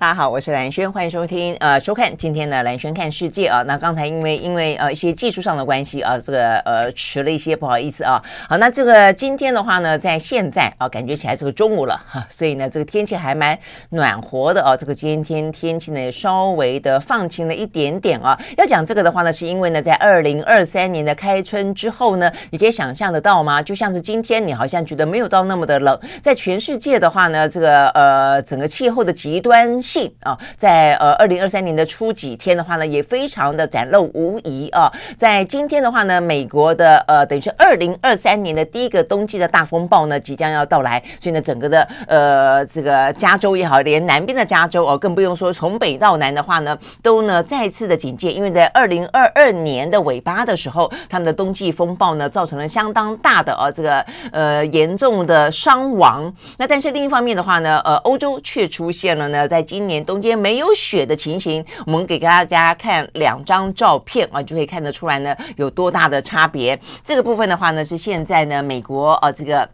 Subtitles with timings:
[0.00, 3.62] 大家好，我是兰轩，欢迎收听呃收看今天的兰轩看世界啊。
[3.66, 8.18] 那刚才因为因为呃一些技术上的关系啊，这个呃迟了一些，不好意思啊。
[8.48, 13.58] 好，那这个今天的话呢，在现在啊，感觉起来这个中午了哈， 所以呢这个天气还蛮
[13.90, 14.74] 暖和的啊。
[14.74, 18.40] 这个今天天气呢稍微的放晴了一点点啊。
[18.56, 23.60] 要讲这个的话呢，是因为呢在二零二三年的开春之后呢，你可以想象得到吗？
[23.62, 29.78] 就像是今天你好像觉得没有到那么的冷，在全世界的话呢，这个呃整个气候的极端。
[29.90, 34.92] 性啊，在呃二零二三年的初几天的话呢，也非常的展露无遗啊。
[35.18, 56.32] 在今天的话呢，美国的呃等于是二零二三年的第一个冬季的大风暴呢即将要到来，所以呢，整个的呃这个加州也好，连南边的加州哦，更不用说从北到南的话呢，都呢再次的警戒，因为在二零二二年的尾巴的时候，他们的冬季风暴呢造成了相当大的呃这个呃严重的伤亡。
[56.58, 66.78] 那但是另一方面的话呢，呃欧洲却出现了呢在今今年冬天没有雪的情形，我们给大家看两张照片啊，就可以看得出来呢，有多大的差别。
[67.02, 69.66] 这个部分的话呢，是现在呢美国啊这个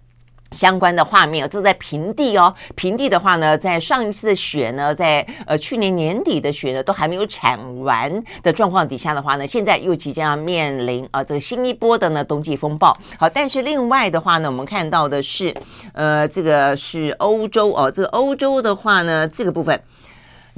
[0.53, 2.55] 相关的画面，这是在平地哦。
[2.77, 12.97] 平地的话呢，在上一次的雪呢，在呃去年年底的雪呢，都还没有铲完的状况底下的话呢，现在又即将要面临啊这个新一波的呢冬季风暴。
[13.19, 15.53] 好，但是另外的话呢，我们看到的是，
[15.95, 19.83] 呃，这个是欧洲哦，这个欧洲的话呢，这个部分。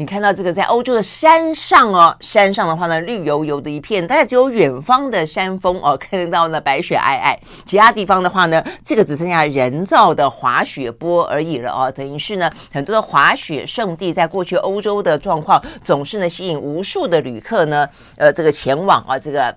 [0.01, 7.37] 你看到这个在欧洲的山上哦，山上的话呢，绿油油的一片，大概只有远方的山峰哦， 看得到呢白雪皑皑。
[7.67, 11.91] 其他地方的话呢，这个只剩下人造的滑雪坡而已了哦。
[11.91, 17.85] 等于是呢，很多的滑雪圣地，在过去欧洲的状况，总是呢吸引无数的旅客呢，
[18.19, 19.53] 呃，这个前往啊，这个。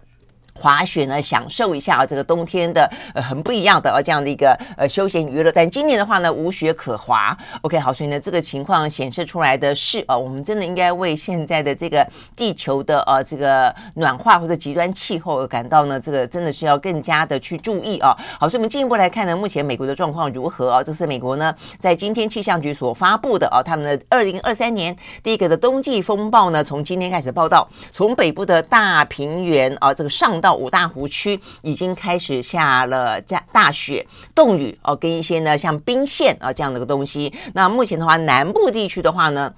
[0.61, 5.51] 滑雪呢，享受一下啊，这个冬天的呃很不一样的啊这样的一个呃休闲娱乐。
[5.51, 7.35] 但今年的话呢，无雪可滑。
[7.61, 18.16] OK，好，所以呢，这个情况显示出来的是啊，我们真的应该为现在的这个地球的呃这个暖化或者极端气候而感到呢，这个真的是要更加的去注意啊。
[18.39, 20.83] 好，所以我们进一步来看呢，目前美国的状况如何啊？
[20.83, 37.34] 这是美国呢在今天气象局所发布的啊，他们的二零二三年第一个的冬季风暴呢，从今天开始报道，从北部的大平原啊，这个上到五大湖区已经开始下了大大雪、冻雨哦，跟一些呢像冰线啊这样的个东西。
[37.53, 39.53] 那目前的话，南部地区的话呢。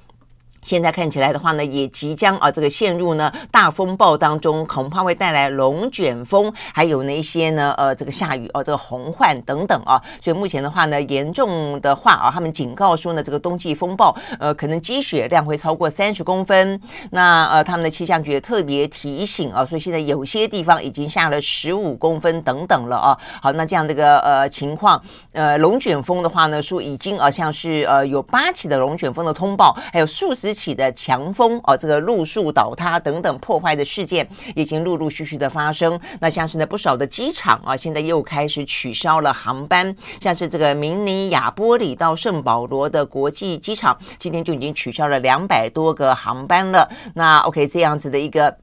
[0.63, 10.01] 现在看起来的话呢，也即将啊这个陷入呢大风暴当中，恐怕会带来龙卷风，还有那些呢呃这个下雨哦这个洪患等等啊。
[10.22, 16.80] 所以目前的话呢，严重的话啊，他们警告说呢，这个冬季风暴呃可能积雪量会超过三十公分。
[17.12, 23.18] 那呃他们的气象局也特别提醒啊，所以现在有些地方已经下了十五公分等等了啊。
[23.41, 25.01] 好，那这样的一个呃情况，
[25.34, 30.53] 呃龙卷风的话呢，说已经啊像是呃有八起的龙卷风的通报，还有数十。
[30.53, 36.00] 起的强风哦，这个路树倒塌等等破坏的事件已经陆陆续续的发生。
[36.19, 46.90] 那像是呢不少的机场啊，现在又开始取消了航班，像是这个明尼亚波里到圣保罗的国际机场，今天就已经取消了两百多个航班了。
[47.16, 48.62] 那 OK，这样子的一个。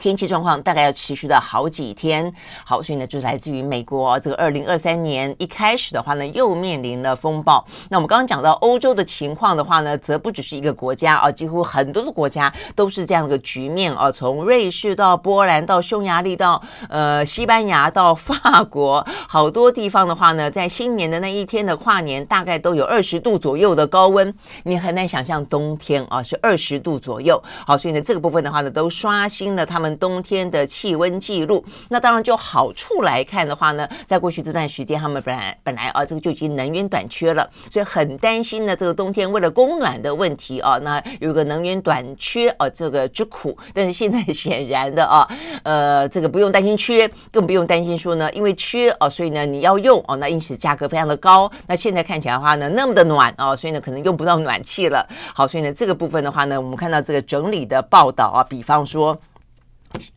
[0.00, 2.32] 天气状况大概要持续的好几天，
[2.64, 7.64] 好，所以呢，就是来自于美国这个二零二三年一开始的话呢，又面临了风暴。
[7.88, 24.34] 那我们刚刚讲到欧洲的情况的话呢，则不只是一个国家啊，几乎很多的国家都是这样的个局面啊，从瑞士到波兰到匈牙利到呃西班牙到法国，好多地方的话呢，在新年的那一天的跨年，大概都有二十度左右的高温，
[24.64, 27.40] 你很难想象冬天啊是二十度左右。
[27.64, 29.83] 好，所以呢，这个部分的话呢，都刷新了他们。
[29.84, 43.56] 们冬天的气温记录，那当然就好处来看的话呢，在过去这段时间，他们本来本来啊，这个就已经能源短缺了，所以很担心呢，这个冬天为了供暖的问题啊，那有个能源短缺啊，这个之苦。
[43.74, 45.28] 但是现在显然的啊，
[45.64, 51.50] 呃，这个不用担心缺，更不用担心说呢，因为缺啊，所以呢你要用哦，那因此价格非常的高。
[51.66, 55.06] 那现在看起来的话呢，那么的暖啊，所以呢可能用不到暖气了。
[55.34, 59.18] 好，所以呢这个部分的话呢，我们看到这个整理的报道啊，比方说。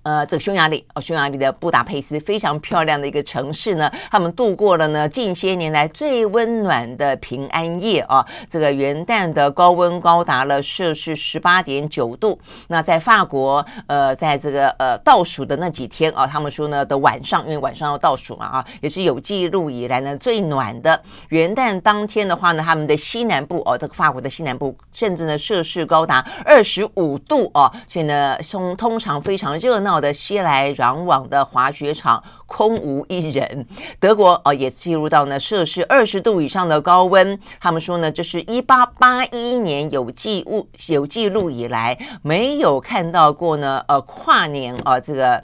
[0.04, 8.26] 呃，这个匈牙利哦，匈牙利的布达佩斯非常漂亮的一个城市呢，他们度过了呢近些年来最温暖的平安夜啊。
[8.50, 12.40] 这个元旦的高温高达了摄氏十八点九度。
[12.68, 21.00] 那在法国，呃，在这个呃倒数的那几天啊，他们说呢的晚上，因为晚上要倒数嘛啊，也是有记录以来呢最暖的
[21.30, 29.67] 元旦当天的话呢，他们的西南部哦，这个法国的西南部甚至呢摄氏高达二十五度哦，所以呢，通通常非常热。
[29.68, 33.68] 热闹的熙来攘往的滑雪场空无一人。
[34.00, 37.38] 德国哦也进入到呢摄氏二十度以上的高温。
[37.60, 43.84] 他们说呢，这是一八八一年有记物有记录以来没有看到过呢。
[43.90, 45.44] 呃，跨年啊，这个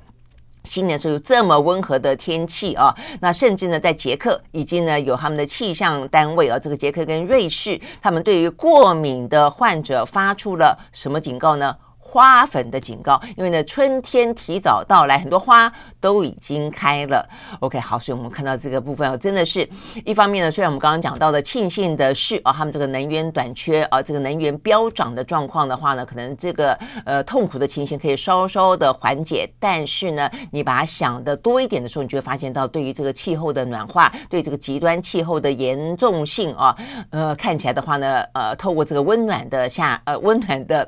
[0.64, 2.96] 新年时候有这么温和的天气啊。
[3.20, 11.76] 那甚至呢，在捷克已经呢有他们的气象单位啊，这个捷克跟瑞士，他们对于过敏的患者发出了什么警告呢？
[12.14, 17.28] 花粉的警告，因为呢，春天提早到来，很多花都已经开了。
[17.60, 19.68] OK，好，所以我们看到这个部分哦，真的是
[20.06, 29.50] 一方面呢，虽然我们刚刚讲到的庆幸的是啊，他们这个能源短缺啊，这个能源飙涨的状况的话呢，可能这个呃痛苦的情形可以稍稍的缓解。
[29.60, 36.78] 但是呢，你把它想的多一点的时候，你就会发现到对于这个气候的暖化，对这个极端气候的严重性啊，
[37.10, 40.88] 呃，看起来的话呢，呃，透过这个温暖的夏，呃，温暖的。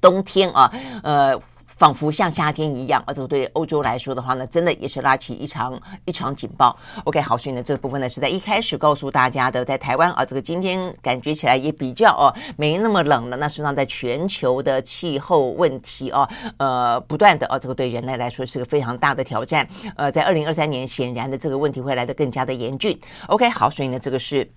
[0.00, 6.76] 冬天啊，呃，仿佛像夏天一样，而这对欧洲来说的话呢，真的也是拉起一场一场警报。
[7.04, 13.36] OK，好，所以呢，这个部分呢是在一开始告诉大家的，在台湾啊，这个今天感觉起来也比较哦，没那么冷了。
[13.36, 19.66] 那实际上，在全球的气候问题哦，呃，不断的哦，这个对人类来说是个非常大的挑战。
[19.96, 22.98] 呃，在二零二三年，显然的这个问题会来得更加的严峻。
[23.28, 24.50] OK，好，所以呢，这个是。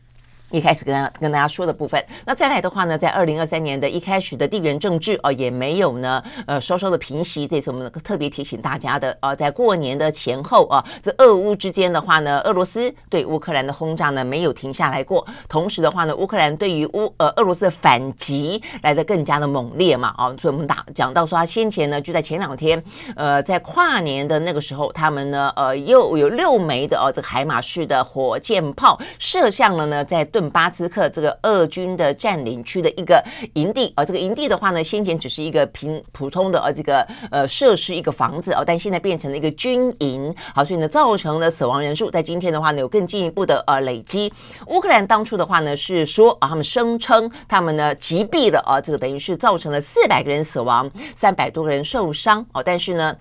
[0.54, 7.48] 一开始跟大家跟大家说的部分，那再来的话呢，在二零二三年的一开始的地缘政治哦，也没有呢，呃，稍稍的平息。
[7.48, 15.26] 这次我们特别提醒大家的，呃，在过年的前后啊，这俄乌之间的话呢，俄罗斯对乌克兰的轰炸呢没有停下来过。
[15.50, 22.82] 同时的话呢，乌克兰对于乌呃俄罗斯的反击来得更加的猛烈嘛，啊，所以我们打讲到说，他先前呢就在前两天，
[23.16, 30.43] 呃，在跨年的那个时候，他们呢，呃，又有六枚的哦，这个海马式的火箭炮射向了呢，在顿。
[30.50, 33.24] 巴兹克这个俄军的占领区的一个
[33.54, 44.32] 营地而，这个营地的话呢，先前只是一个平普通的呃这个呃设施一个房子啊，但现在变成了一个军营，好，所以呢造成了死亡人数在今天的话呢有更进一步的呃累积。
[44.68, 53.16] 乌克兰当初的话呢是说啊，他们声称他们呢击毙了啊，这个等于是造成了四百个人死亡，三百多个人受伤哦，但是呢。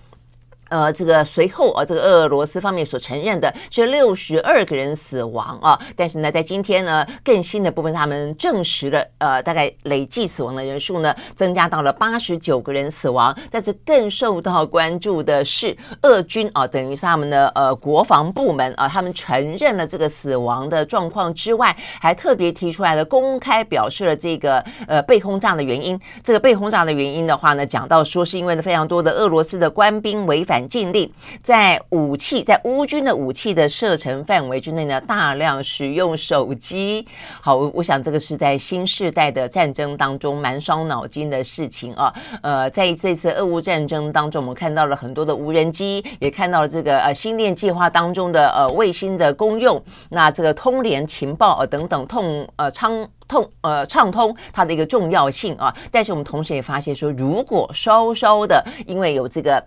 [0.73, 13.37] 呃，这个随后啊，这个俄罗斯方面所承认的是六十二个人死亡啊，但是呢，在今天呢，更新的部分他们证实了，呃，大概累计死亡的人数呢，增加到了八十九个人死亡。
[13.51, 25.99] 但是更受到关注的是，俄军啊，等于是他们的呃国防部门啊，他们承认了这个死亡的状况之外，还特别提出来了，公开表示了这个呃被轰炸的原因。
[26.23, 30.62] 这个被轰炸的原因的话呢，讲到说是因为呢非常多的俄罗斯的官兵违反。
[30.67, 31.09] 禁令
[31.41, 37.05] 在武器在乌军的武器的射程范围之内呢，大量使用手机。
[37.41, 42.13] 好，我想这个是在新世代的战争当中蛮伤脑筋的事情啊。
[42.41, 49.81] 呃，在这次俄乌战争当中，我们看到了很多的无人机，也看到了这个呃星链计划当中的呃卫星的功用。
[50.09, 55.73] 那这个通联情报呃等等通呃畅通呃畅通它的一个重要性啊。
[55.91, 59.63] 但是我们同时也发现说，如果稍稍的因为有这个。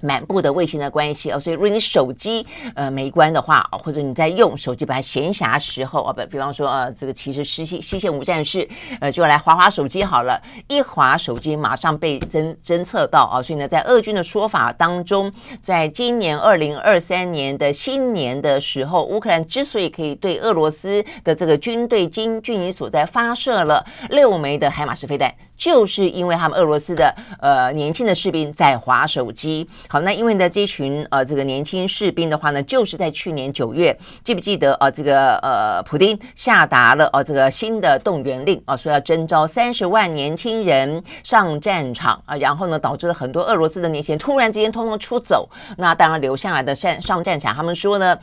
[0.00, 8.68] 满布的卫星的关系啊，所以如果你手机呃没关的话，或者你在用手机，本来闲暇时候啊，不，比方说呃，这个其实西西线无战事，
[9.00, 15.30] 呃，就来滑滑手机好了，一滑手机马上被侦侦测到啊，所以呢，在俄军的说法当中，
[15.62, 29.68] 在今年二零二三年的新年的时候，乌克兰之所以可以对俄罗斯的这个军队军军营所在发射了六枚的海马式飞弹，就是因为他们俄罗斯的呃年轻的士兵在滑手机。
[29.92, 34.88] 好，那因为呢，这群呃这个年轻士兵的话呢，就是在去年九月，记不记得呃？
[34.92, 48.16] 这个呃，普丁下达了呃这个新的动员令啊，说要征召三十万年轻人上战场啊，然后呢，导致了很多俄罗斯的年轻人突然之间通通出走，那当然留下来的上上战场，他们说呢。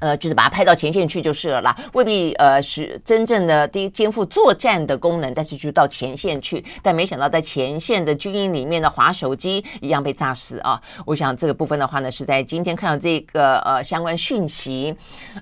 [0.00, 6.64] 呃，就是把它派到前线去就是了啦，未必呃是真正的第一肩负作战的功能，但是就到前线去。
[6.82, 10.80] 但没想到在前线的军营里面的滑手机一样被炸死啊！
[11.04, 14.94] 我想这个部分的话呢，是在今天看到这个呃相关讯息，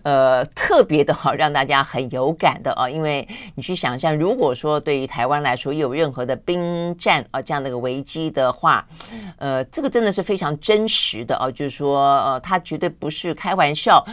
[0.03, 8.87] 呃特别的好让大家很有感的啊，因为你去想象，如果说对于台湾来说有任何的兵战啊这样的一个危机的话，
[9.39, 14.05] 呃，这个真的是非常真实的啊，就是说呃，它绝对不是开玩笑。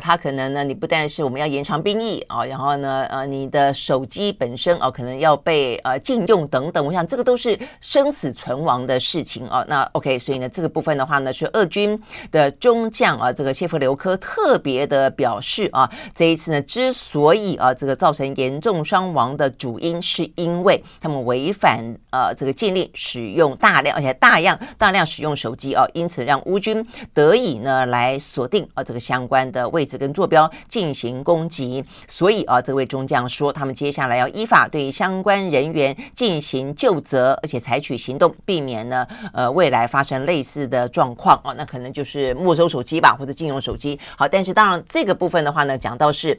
[0.00, 6.84] 它可能呢，你不但是我们要延长兵役啊，然后呢，呃，你的手机本身哦，可能要被呃禁用等等。
[6.84, 9.64] 我想这个都是生死存亡的事情啊。
[9.68, 11.96] 那 OK，所以呢，这个部分的话呢，是俄军
[12.32, 21.78] 的中将啊，这个谢夫留科特别的表示啊，这一次呢，之所以啊，这个造成严重伤亡的主因，是因为他们违反
[22.10, 29.68] 呃这个禁令，使用大量而且大量大量使用手机啊，因此让乌军得以呢来锁定啊这个相关的。
[29.78, 43.96] 位置跟坐标进行攻击，所以啊，这位中将说，他们接下来要依法对相关人员进行究责，而且采取行动，避免呢，呃，未来发生类似的状况啊，那可能就是没收手机吧，或者禁用手机。
[44.16, 46.36] 好，但是当然这个部分的话呢，讲到是。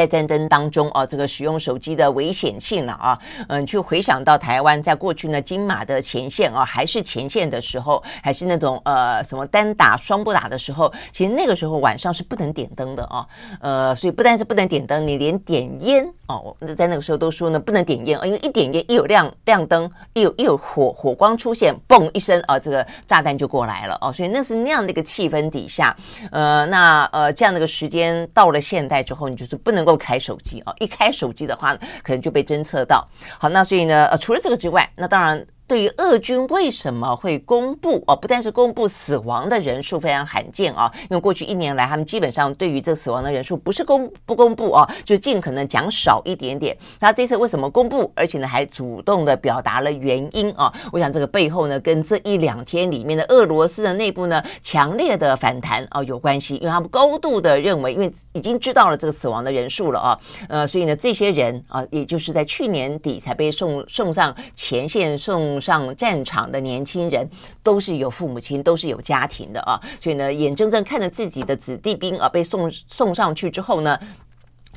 [0.00, 13.26] 在战争当中啊，这个使用手机的危险性了啊，嗯，去回想到台湾在过去呢，金马的前线啊，还是前线的时候，还是那种呃什么单打双不打的时候，其实那个时候晚上是不能点灯的啊，
[13.60, 25.94] 呃，所以不但是不能点灯，你连点烟哦，在那个时候都说呢不能点烟啊，因为一点烟一有亮亮灯，一有一有火火光出现，嘣一声啊，这个炸弹就过来了哦，所以那是那样的一个气氛底下，
[26.32, 29.80] 呃，那呃这样的一个时间到了现代之后，你就是不能。
[29.80, 33.06] 能够开手机啊，一开手机的话呢，可能就被侦测到。
[33.38, 35.46] 好，那所以呢，呃，除了这个之外，那当然。
[35.70, 38.16] 对于俄军为什么会公布哦？
[38.16, 46.76] 不但是公布死亡的人数非常罕见啊，因为过去一年来他们基本上对于这死亡的人数不是公不公布啊，就尽可能讲少一点点。
[46.98, 50.72] 那这次为什么公布，而且呢还主动的表达了原因啊？
[50.90, 65.59] 我想这个背后呢跟这一两天里面的俄罗斯的内部呢强烈的反弹啊有关系，因为他们高度的认为，因为已经知道了这个死亡的人数了啊，呃，所以呢这些人啊，也就是在去年底才被送送上前线送。
[65.60, 67.28] 上战场的年轻人
[67.62, 73.98] 都是有父母亲，都是有家庭的啊，所以呢，眼睁睁看着自己的子弟兵啊被送送上去之后呢。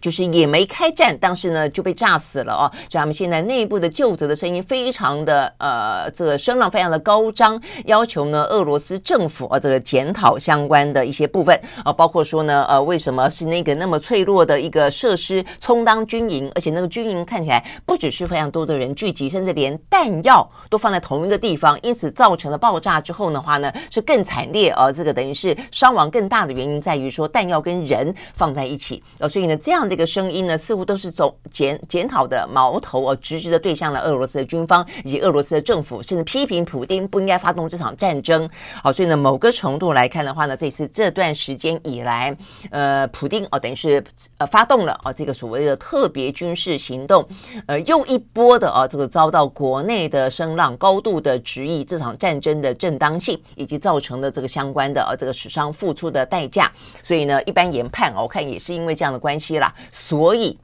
[0.04, 2.68] 就是也没开战，但是呢就被炸死了哦。
[2.90, 24.92] 所以他们现在内部的救责的声音非常的呃，这个声浪非常的高涨，要求呢俄罗斯政府啊这个检讨相关的一些部分啊，包括说呢呃为什么是那个那么脆弱的一个设施充当军营，而且那个军营看起来不只是非常多的人聚集，甚至连弹药都放在同一个地方，因此造成了爆炸之后的话呢是更惨烈啊。
[24.92, 29.93] 这个等于是伤亡更大的原因在于说弹药跟人放在一起啊，所以呢这样的。
[29.94, 38.50] 这个声音呢，似乎都是从检检讨的矛头哦，直直的对向了俄罗斯的军方以及俄罗斯的政府，甚至批评普丁不应该发动这场战争。
[38.82, 42.36] 好，所以呢，某个程度来看的话呢，这次这段时间以来，
[42.72, 44.04] 呃，普丁哦，等于是
[44.40, 47.24] 呃发动了哦这个所谓的特别军事行动，
[47.68, 56.72] 呃，又一波的哦这个遭到国内的声浪高度的质疑这场战争的正当性，以及造成的这个相关的呃这个死伤付出的代价。
[57.04, 59.72] 所以呢，一般研判哦，我看也是因为这样的关系啦。
[59.92, 60.58] 所以。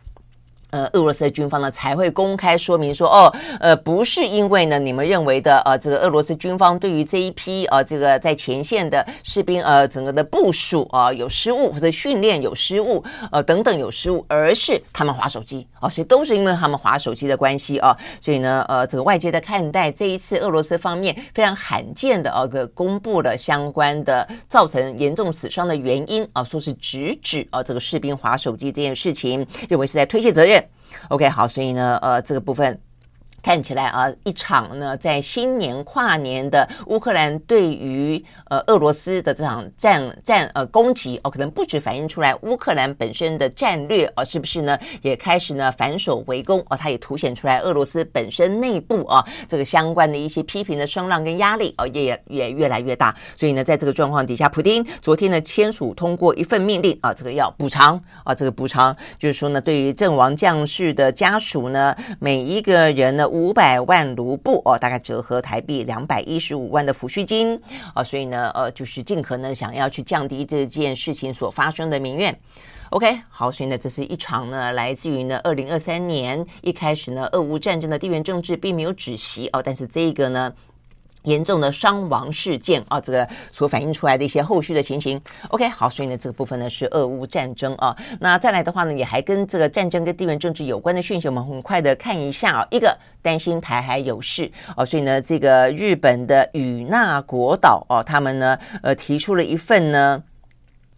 [0.71, 30.58] 呃，俄罗斯的军方呢才会公开说明说，哦，呃，不是因为呢你们认为的，呃，这个俄罗斯军方对于这一批呃这个在前线的士兵，呃，整个的部署啊、有失误或者训练有失误，呃等等有失误，而是他们滑手机啊、所以都是因为他们滑手机的关系啊、所以呢，呃，这个外界的看待这一次俄罗斯方面非常罕见的呃个公布了相关的造成严重死伤的原因啊、说是直指啊、这个士兵滑手机这件事情，认为是在推卸责任。
[31.09, 32.79] OK，好，所以呢，呃，这个部分。
[33.41, 44.77] 看起来啊，一场呢，在新年跨年的乌克兰对于呃俄罗斯的这场战战呃攻击哦，可能不止反映出来乌克兰本身的战略啊，是不是呢？
[45.01, 53.15] 也开始呢反守为攻哦，它也凸显出来俄罗斯本身内部啊这个相关的一些批评的声浪跟压力啊，也也越来越大。
[53.37, 63.28] 所以呢，在这个状况底下，普丁昨天呢签署通过一份命令啊，这个要补偿啊，这个补偿就是说呢，对于阵亡将士的家属呢，每一个人呢。
[63.29, 67.57] 五百万卢布哦，大概折合台币两百一十五万的抚恤金
[67.95, 72.37] 哦，所以呢，呃，就是尽可能想要去降低这件事情所发生的民怨。
[72.89, 80.51] OK，好，所以呢，这是一场呢，来自于呢，二零二三年一开始呢，俄乌战争的地缘政治并没有止息哦，但是这个呢。
[81.29, 85.21] 严重的伤亡事件啊，这个所反映出来的一些后续的情形。
[85.49, 87.95] OK，好，所以呢，这个部分呢是俄乌战争啊。
[88.19, 92.67] 那再来的话呢，也还跟这个战争跟地缘政治有关的讯息，我们很快的看一下啊。
[92.71, 100.23] 一个担心台海有事哦，所以呢，这个日本的与那国岛哦，他们呢呃提出了一份呢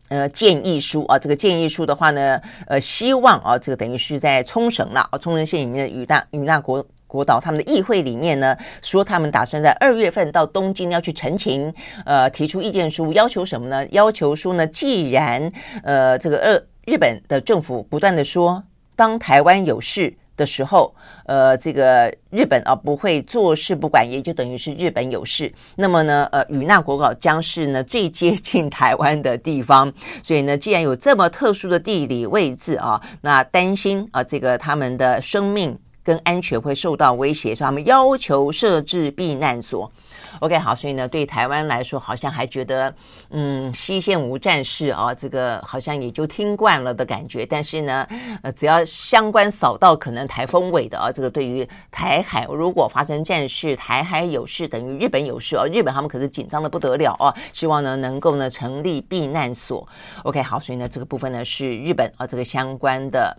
[0.07, 1.19] 呃建议书啊。
[1.19, 6.85] 这个建议书的话呢，呃，希望啊，这个等于是在冲绳了啊，冲绳县里面的与那与那国。
[7.11, 11.71] 国岛他们的议会里面呢，说他们打算在二月份到东京要去陈情，
[12.05, 13.85] 呃，提出意见书，要求什么呢？
[13.91, 15.51] 要求说呢，既然
[15.83, 16.37] 呃这个
[16.85, 18.63] 日日本的政府不断的说，
[18.95, 25.51] 当台湾有事的时候，呃，这个日本啊不会坐视不管，也就等于是日本有事。
[25.75, 29.91] 那么呢，呃，与那国岛将是呢最接近台湾的地方，
[30.23, 35.77] 所以呢，既然有这么特殊的地理位置啊，那担心啊这个他们的生命。
[36.03, 39.91] 跟安全会受到威胁，所以他们要求设置避难所。
[40.39, 42.91] OK，好，所以呢，对台湾来说，好像还觉得，
[43.29, 47.45] 嗯，西线无战事啊，这个好像也就听惯了的感觉。
[47.45, 48.07] 但是呢，
[48.41, 59.87] 呃，只要相关扫到可能台风尾的啊，这个对于台海如果发生战事，台海有事等于日本有事哦，日本他们可是紧张的不得了哦，希望呢能够呢成立避难所。
[60.23, 63.37] OK，好，所以呢这个部分呢是日本啊这个相关的。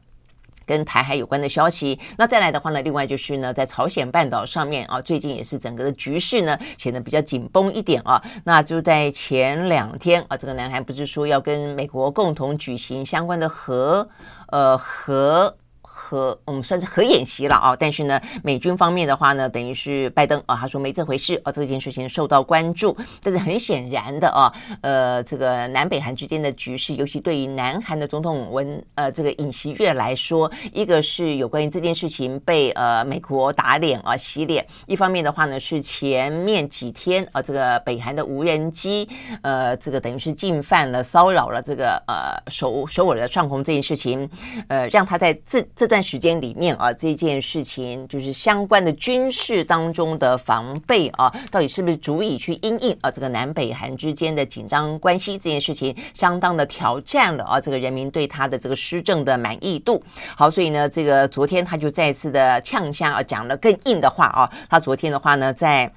[0.67, 8.23] 跟台海有关的消息，那再来的话呢，另外就是呢，在朝鲜半岛上面啊，最近也是整个的局势呢显得比较紧绷一点啊。
[8.45, 14.09] 那就在前两天啊，这个南韩不是说要跟美国共同举行相关的核
[14.49, 15.57] 呃核。
[15.83, 22.97] 和我们、嗯、算是合演习了啊，但是呢，美军方面的话呢，等于是拜登啊，他说没这回事啊，这件事情受到关注。
[23.21, 39.09] 但是很显然的啊，呃，这个南北韩之间的局势，尤其对于南韩的总统文呃这个尹锡悦来说，一个是有关于这件事情被呃美国打脸啊洗脸，一方面的话呢是前面几天啊这个北韩的无人机
[39.43, 44.29] 呃这个等于是进犯了骚扰了这个呃首首尔的上空这件事情，
[44.69, 45.61] 呃让他在这。
[45.75, 55.39] 这段时间里面啊，这件事情就是相关的军事当中的防备啊，到底是不是足以去因应啊这个南北韩之间的紧张关系？
[55.39, 60.03] 这件事情相当的挑战了啊，这个人民对他的这个施政的满意度。
[60.37, 64.51] 好，所以呢，这个昨天他就再次的呛声啊，讲了更硬的话啊。
[64.69, 65.91] 他昨天的话呢，在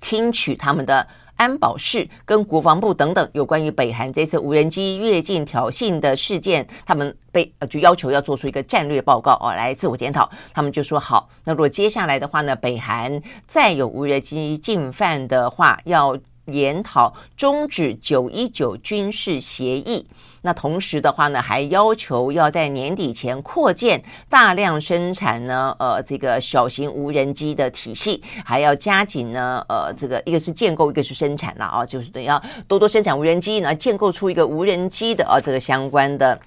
[0.00, 1.06] 听取他们的。
[1.40, 10.30] 安保室跟国防部等等有关于北韩这次无人机越境挑衅的事件，他们被呃就要求要做出一个战略报告哦，来自我检讨。
[10.52, 16.14] 他们就说好，那如果接下来的话呢，北韩再有无人机进犯的话，要。
[16.46, 20.04] 研讨终止九一九军事协议，
[20.42, 36.38] 那同时的话呢，还要求要在年底前扩建大量生产呢，呃，这个小型无人机的体系，还要加紧呢，呃，这个一个是建构，一个是生产了啊，就是等要多多生产无人机，呢建构出一个无人机的啊，这个相关的。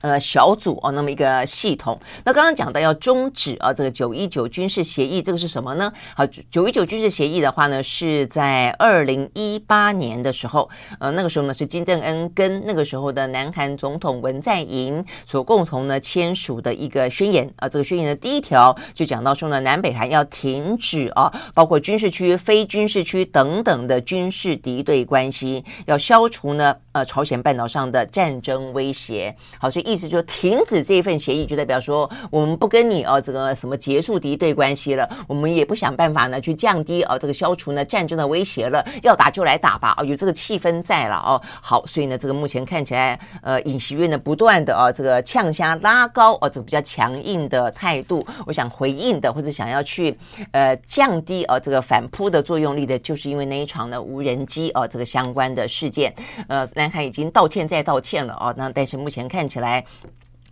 [0.00, 1.98] 呃，小组哦，那么一个系统。
[2.24, 5.92] 那刚刚讲到要终止啊，这个九一九军事协议，这个是什么呢？
[6.14, 10.68] 好，九一九军事协议的话呢，是在二零一八年的时候，
[11.00, 17.68] 呃，那个时候呢是金正恩跟那个时候的南韩总统文在寅所共同呢签署的一个宣言啊。
[17.68, 29.34] 这个宣言的第一条就讲到说呢，南北韩要停止啊，包括军事区、非军事区等等的军事敌对关系，要消除呢呃朝鲜半岛上的战争威胁。
[29.58, 29.86] 好，所以。
[29.86, 41.40] 意思就是停止这一份协议，就代表说我们不跟你哦，这个什么结束敌对关系了，我们也不想办法呢去降低哦这个消除呢战争的威胁了，要打就来打吧，哦有这个气氛在了哦。
[41.62, 50.18] 好，所以呢这个目前看起来，呃尹锡悦呢不断的哦这个呛声拉高哦这个比较强硬的态度，我想回应的或者想要去
[50.50, 56.12] 呃降低哦这个反扑的作用力的，就是因为那一场呢无人机哦这个相关的事件，
[56.48, 59.84] 呃南韩已经道歉再道歉了哦，那但是目前看起来。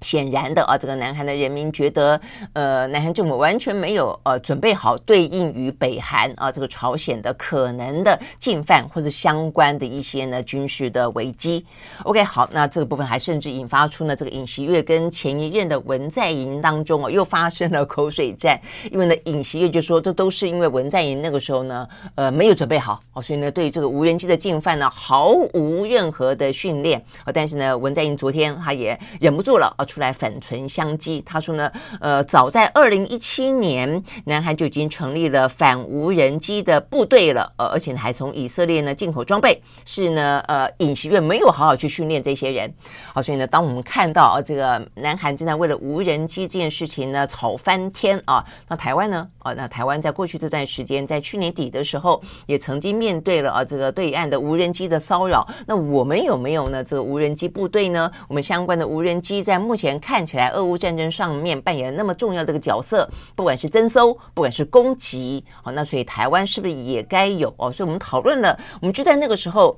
[0.00, 2.20] 显然的啊，这个南韩的人民觉得，
[2.52, 11.64] 呃，南韩政府完全没有呃准备好对应于北韩啊这个朝鲜的可能的进犯或者相关的一些呢军事的危机。
[12.02, 31.22] OK，好，那这个部分还甚至引发出呢这个尹锡悦跟前一任的文在寅当中啊又发生了口水战，因为呢尹锡悦就说这都是因为文在寅那个时候呢呃没有准备好哦，所以呢对这个无人机的进犯呢毫无任何的训练啊，但是呢文在寅昨天他也忍不住了啊出来反唇相讥。
[31.24, 31.70] 他说呢，
[32.00, 42.72] 呃，早在二零一七年，南韩就已经成立了反无人机的部队了，呃，而且还从以色列呢进口装备，是呢，呃，演习院没有好好去训练这些人。
[43.12, 49.28] 好，所以呢，当我们看到啊，这个南韩正在为了无人机这件事情呢吵翻天啊，那台湾呢？
[49.40, 55.46] 啊，那台湾在过去这段时间，在去年底的时候，也曾经面对了啊这个对岸的无人机的骚扰。
[55.66, 56.82] 那我们有没有呢？
[56.82, 58.10] 这个无人机部队呢？
[58.28, 67.72] 我们相关的无人机在目目前看起来，俄乌战争上面扮演了那么重要的一个角色，不管是征收，不管是攻击，好，那所以台湾是不是也该有哦？
[67.72, 69.76] 所以我们讨论了，我们就在那个时候，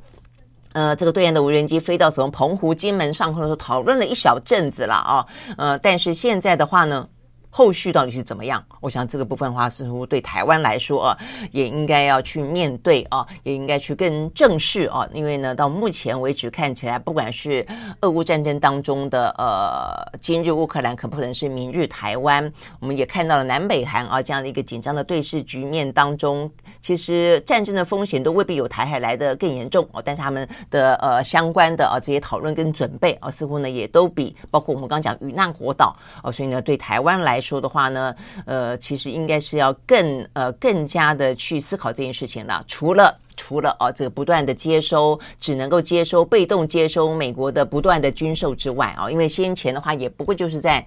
[0.75, 7.09] 呃，这个对岸的无人机飞到什么澎湖、金门上空的时候，讨论了一小阵子了啊，呃，但是现在的话呢？
[7.57, 8.63] 后续到底是怎么样？
[8.83, 11.19] 我想这个部分的话，似乎对台湾来说啊，
[11.53, 15.09] 也应该要去面对啊，也应该去更正视啊。
[15.15, 17.67] 因为呢，到目前为止看起来，不管是
[18.03, 22.53] 俄乌战争当中的呃，今日乌克兰，可不可能是明日台湾？
[22.79, 26.51] 我们也看到了南北韩啊这样的一个紧张的对峙局面当中，
[26.83, 30.03] 其实战争的风险都未必有台海来的更严重哦。
[30.05, 37.61] 但是他们的呃相关的啊这些讨论跟准备啊，似乎呢也都比包括我们刚刚讲与那国岛哦，所以呢对台湾来说。
[37.61, 42.65] 的话呢，呃，其实应该是要更呃更加的去思考这件事情的。
[42.67, 50.85] 除了除了哦，这个不断的接收，只能够接收被动接收美国的不断的军售之外啊，因为先前的话也不过就是在。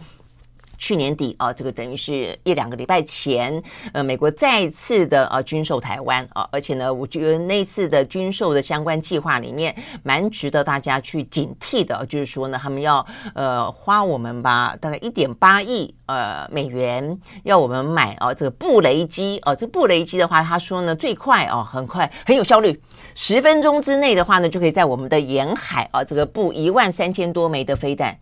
[0.79, 3.61] 去年底啊，这个等于是一两个礼拜前，
[3.91, 22.81] 呃，美国再次的啊军售台湾啊，而且呢，我觉得那次的军售的相关计划里面，蛮值得大家去警惕的，就是说呢，他们要呃花我们吧，大概一点八亿呃美元，要我们买啊这个布雷机啊，这布雷机的话，他说呢最快哦，很快很有效率，
[23.15, 28.17] 十分钟之内的话呢，就可以在我们的沿海啊这个布一万三千多枚的飞弹。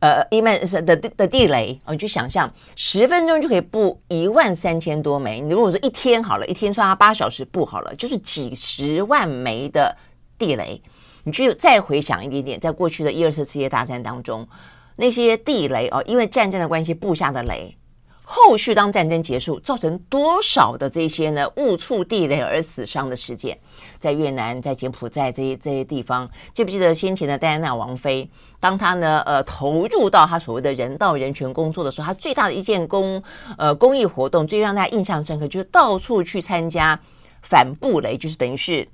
[0.00, 5.40] 呃，一万是的的地雷哦，你去想象十分钟就可以布一万三千多枚。
[5.40, 9.96] 你如果说一天好了，一天算它八小时布好了，就是几十万枚的
[10.38, 10.80] 地雷。
[11.24, 14.46] 你去再回想一点点，在过去的一二次世界大战当中，
[14.96, 17.76] 那些地雷哦，因为战争的关系布下的雷。
[18.30, 23.58] 后续当战争结束，造成多少的这些呢误触地雷而死伤的事件，
[23.98, 28.28] 在越南、在柬埔寨这些这些地方，记不记得先前的戴安娜王妃，
[28.60, 33.22] 当她呢呃投入到她所谓的人道人权工作的时候，她最大的一件公
[33.56, 37.00] 呃公益活动，最让大家印象深刻，就是到处去参加
[37.40, 38.86] 反布雷，就是等于是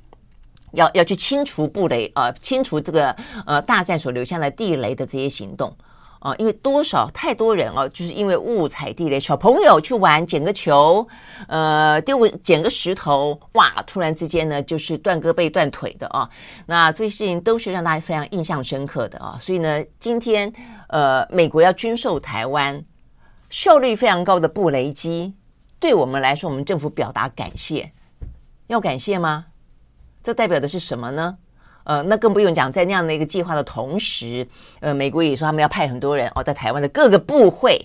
[0.74, 3.10] 要要去清除布雷呃清除这个
[3.44, 5.76] 呃大战所留下的地雷的这些行动。
[6.24, 11.06] 啊，因为多少太多人哦，就是因为误踩地雷，小朋友去玩捡个球，
[11.48, 16.26] 呃，丢捡个石头，哇，突然之间呢，就是断胳膊断腿的啊。
[16.64, 19.38] 那这些事情都是让大家非常印象深刻的啊。
[19.38, 20.50] 所以呢，今天
[20.88, 22.82] 呃，美国要军售台湾
[23.50, 25.34] 效率非常高的布雷机，
[25.78, 27.92] 对我们来说，我们政府表达感谢，
[28.68, 29.44] 要感谢吗？
[30.22, 31.36] 这代表的是什么呢？
[31.84, 34.46] 呃，那更不用讲，在那样的一个计划的同时，
[34.80, 37.80] 呃，美国也说他们要派很多人哦，在台湾的各个部会，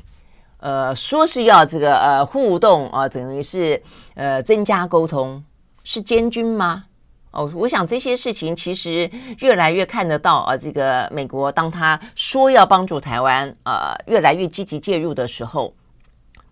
[0.57, 3.81] 呃，说是要这个呃互动啊，等于是
[4.15, 5.43] 呃增加沟通，
[5.83, 6.85] 是监军吗？
[7.31, 9.09] 哦，我想这些事情其实
[9.39, 15.73] 越来越看得到啊，这个美国当他说要帮助台湾，呃，越来越积极介入的时候。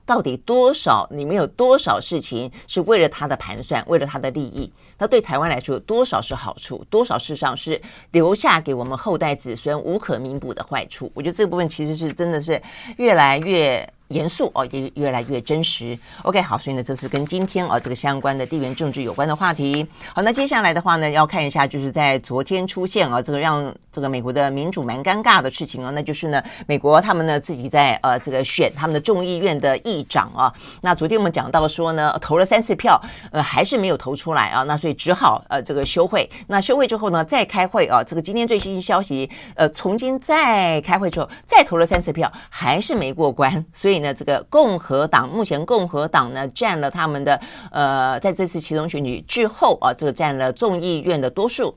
[0.06, 1.06] 到底多少？
[1.12, 4.72] 里面有多少事情是为了他的盘算，为了他的利益？
[4.98, 6.84] 那对台湾来说，多少是好处？
[6.90, 7.82] 多少事实上是
[8.12, 11.12] 留下给我们后代子孙无可弥补的坏处？
[11.14, 12.62] 我觉得这部分其实是真的是
[12.98, 13.88] 越来越。
[14.10, 15.98] 严肃哦，也越来越真实。
[16.24, 19.86] OK，好，所以呢，这是跟今天啊这个相关的地缘政治有关的话题。
[20.14, 30.54] 好，那接下来的话呢，要看一下，就是在昨天出现啊，这个让这个美国的民主蛮尴尬的事情啊，那就是呢，美国他们呢自己在呃这个选他们的众议院的议长啊。
[30.82, 36.30] 那昨天我们讲到说呢，投了三次票，呃，还是没有投出来啊，那所以只好呃这个休会。
[36.48, 43.97] 那休会之后呢，再开会啊，这个今天最新消息，呃，重新再开会之后，再投了三次票，还是没过关，所以。
[44.00, 47.40] 呢，这个共和党目前共和党呢占了他们的
[47.72, 51.76] 呃，在这次其中选举之后啊，这个占了众议院的多数，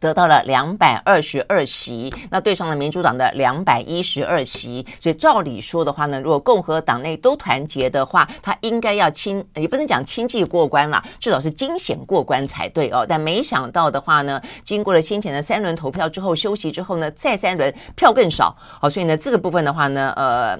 [0.00, 4.86] 得到了两百二十二席，那对上了民主党的两百一十二席。
[5.00, 13.06] 所以照理说的话呢，如果共和党内都团结的话，他应该要轻，也不能讲轻易过关了，至少是惊险过关才对哦。
[13.08, 20.58] 但没想到的话呢，经过了先前的三轮投票之后，休息之后呢，再三轮票更少，好，所以呢，这个部分的话呢，呃。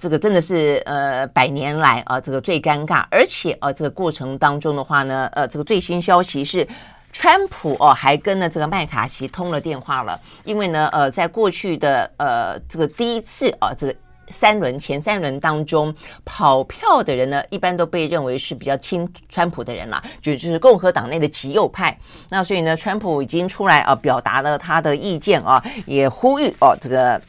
[0.00, 6.66] 这个真的是呃百年来啊，这个最尴尬，而且啊，这个过程当中的话呢，呃，这个最新消息是
[7.12, 13.94] 川普哦还跟呢这个麦卡锡通了电话了，因为呢呃在过去的呃这个第一次啊这个。
[14.32, 15.92] 三轮前三轮当中
[16.24, 21.98] 跑票的人呢，一般都被认为是比较亲川普的人了，就就是共和党内的极右派。
[22.28, 27.20] 那所以呢，川普已经出来啊，表达了他的意见啊，也呼吁哦，这个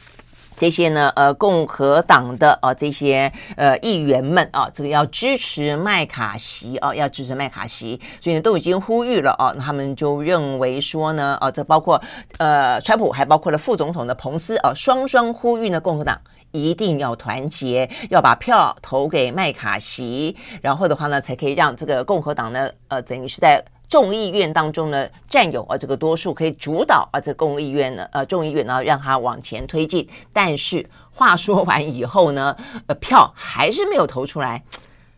[0.62, 9.52] 这些呢，呃，共和党的啊这些呃议员们啊，这个要支持麦卡锡啊，要支持麦卡锡，所以呢都已经呼吁了啊。
[9.54, 12.00] 他们就认为说呢，啊，这包括
[12.38, 16.16] 呃川普，还包括了副总统的彭斯啊，双双呼吁呢共和党。
[16.52, 23.58] 一定要团结，要把票投给麦卡锡，然后的话呢，才可以让这个共和党呢，呃，等于是在
[23.92, 30.08] 众议院当中呢占有啊这个多数，可以主导啊这个共议院呢，呃，众议院呢让它往前推进。
[30.32, 34.62] 但是话说完以后呢，呃，票还是没有投出来，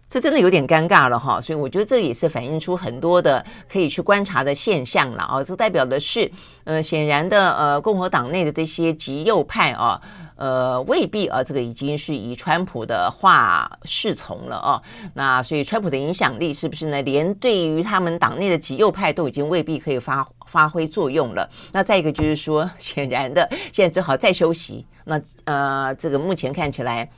[0.08, 1.40] 这真的有点尴尬了哈。
[1.40, 5.44] 所以我觉得这也是反映出很多的可以去观察的现象了啊。
[5.44, 6.28] 这代表的是，
[6.64, 10.02] 呃，显然的，呃，共和党内的这些极右派啊。
[10.36, 14.82] 呃，未必啊，这个已经是以川普的话侍从了啊。
[15.14, 17.00] 那所以川普的影响力是不是呢？
[17.02, 21.48] 连对于他们党内的极右派都已经未必可以发发挥作用了。
[21.72, 24.86] 那再一个就是说，显然的，现在只好再休息。
[25.04, 27.10] 那呃，这个目前看起来。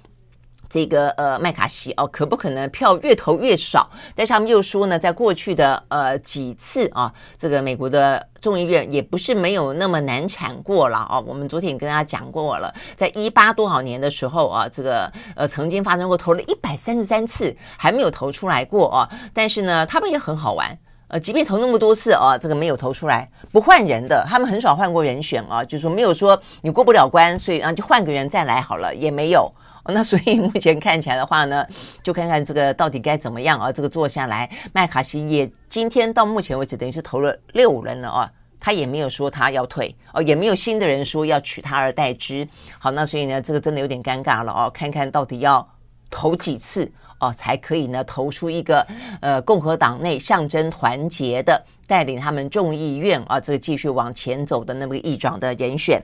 [0.77, 3.89] 这个呃麦卡锡哦，可不可能票越投越少？
[4.15, 11.19] 但是他们又说呢，在过去的呃几次啊，这个美国的众议院也不是没有那么难产过了啊。
[11.19, 19.09] 我们昨天也跟大家讲过了，在一八多少年的时候啊，这个呃曾经发生过投了一百三十三次还没有投出来过啊。
[19.33, 29.51] 但是呢，他们也很好玩，呃，即便投那么多次啊，这个没有投出来，不换人的，他们很少换过人选啊，就是说没有说你过不了关，所以啊就换个人再来好了，也没有。
[29.89, 31.67] 那所以目前看起来的话呢，
[32.03, 33.71] 就看看这个到底该怎么样啊？
[33.71, 42.47] 这个做下来，麦卡锡也今天到目前为止等于是投了六轮了啊，他也没有说他要退哦，也没有新的人说要取他而代之。
[42.79, 45.67] 好，那所以呢，这个真的有点尴尬了哦，看看到底要
[46.11, 48.87] 投几次哦，才可以呢投出一个
[49.21, 56.03] 呃共和党内象征团结的带领他们众议院啊这个继续往前走的那么个议长的人选。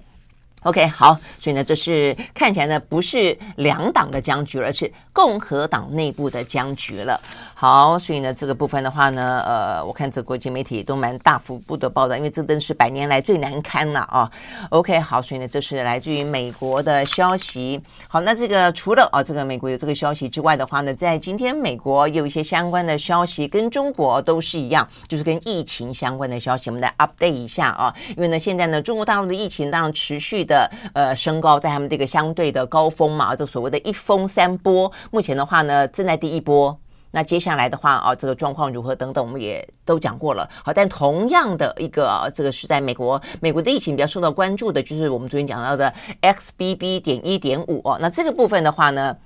[0.64, 7.20] OK，好，所以呢，这是看起来呢不是两党的僵局，而是共和党内部的僵局了。
[7.52, 14.30] 好，所以呢，这个部分的话呢，呃，我看这国际媒体都蛮大幅度的报道，因为这真是百年来最难堪了啊。
[14.70, 17.80] OK，好，所以呢，这是来自于美国的消息。
[18.06, 27.92] 好，那这个除了啊，这个美国有这个消息之外的话呢，在今天美国有一些相关的消息，跟中国都是一样，就是跟疫情相关的消息，我们来 update 一下啊。
[28.10, 30.51] 因为呢，现在呢，中国大陆的疫情当然持续的。
[30.52, 36.78] 的呃升高，在他们这个相对的高峰嘛，这所谓的一峰三波，目前的话呢，正在第一波。
[37.14, 40.48] 那接下来的话啊，这个状况如何等等，我们也都讲过了。
[40.64, 47.98] 好，但同样的一个，这个是在美国，美国的疫情比较受到关注的，就是我们昨天讲到的 XBB 点一点五哦。
[48.00, 49.16] 那这个部分的话呢？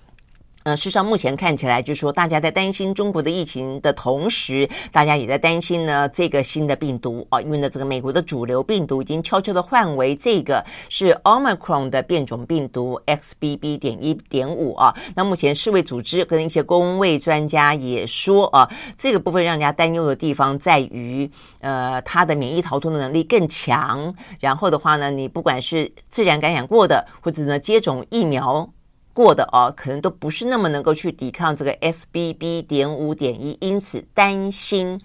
[0.67, 14.93] 呃，事实上，目前看起来就是说，大家在担心中国的疫情的同时，大家也在担心呢这个新的病毒啊，因为呢，这个美国的主流病毒已经悄悄的换为这个是 Omicron 的变种病毒 XBB 点一点五啊。
[15.15, 24.13] 那目前世卫组织跟一些公卫专家也说啊，这个部分让人家担忧的地方在于，呃，它的免疫逃脱的能力更强。
[24.41, 28.69] 然后的话呢，你不管是自然感染过的，或者呢接种疫苗。
[29.17, 35.01] 过的哦，可能都不是那么能够去抵抗这个 SBB 点五点一，因此担心，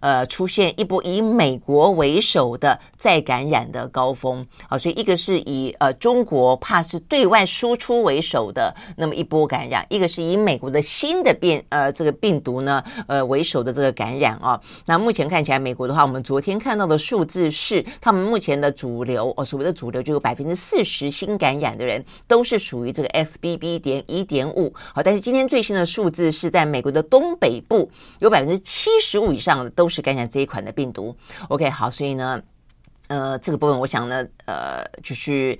[0.00, 4.46] 呃，出现一波以美国为首的再感染的高峰。
[4.68, 14.60] 啊，所以一个是以呃中国怕是对外输出为首的那么一波感染，一个是以美国的新的变呃这个病毒呢呃为首的这个感染啊。
[14.84, 23.53] 那目前看起来，美国的话，我们昨天看到的数字是，他们目前的主流哦，所谓的主流就有百分之四十新感染的人都是属于这个 SBB。
[23.56, 31.16] B 点一点五，好，但是今天最新的数字是在美国的东北部，有百分之七十五以上的都是感染这一款的病毒。
[31.48, 32.40] OK，好，所以呢，
[33.08, 35.58] 呃，这个部分我想呢，呃，就是。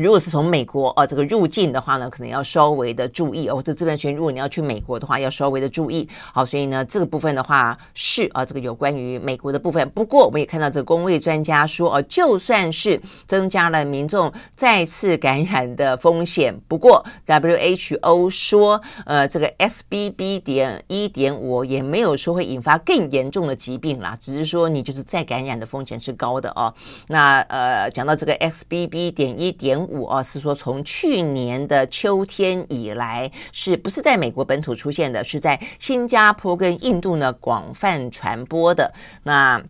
[0.00, 3.62] 如果是从美国啊这个入境的话呢，可能要稍微的注意哦。
[3.64, 6.08] 这这边圈，如果你要去美国的话，要稍微的注意。
[6.32, 9.88] 好，所以呢，这个部分的话是啊，这个有关于美国的部分。
[9.90, 26.72] 不过我们也看到这个公卫专家说哦，就算是增加了民众再次感染的风险，不过 WHO 说呃，这个 SBB 点一点五也没有说会引发更严重的疾病啦，只是说你就是再感染的风险是高的哦。
[27.08, 35.22] 那呃，讲到这个 SBB 点一点五啊，是说从去年的秋天以来，是不是在美国本土出现的？
[35.24, 38.94] 是在新加坡跟印度呢广泛传播的。
[39.24, 39.60] 那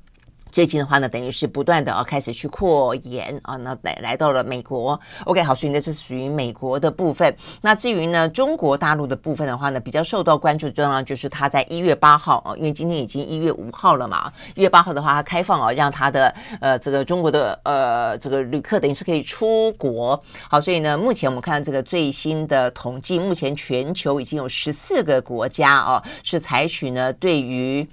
[0.53, 4.99] 最近的话呢，等于是不断的啊开始去扩延啊，那来来到了美国。
[5.25, 7.35] OK，好，所以呢这是属于美国的部分。
[7.61, 20.21] 那至于呢中国大陆的部分的话呢，比较受到关注的重要就是他在一月八号啊，因为今天已经一月五号了嘛，一月八号的话，它开放啊，让他的呃这个中国的呃这个旅客等于是可以出国。
[20.49, 27.87] 好，所以呢，目前我们看到这个最新的统计，目前全球已经有十四个国家啊是采取呢对于。